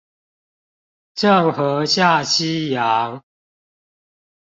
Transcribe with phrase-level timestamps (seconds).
[1.13, 3.21] 鄭和下西洋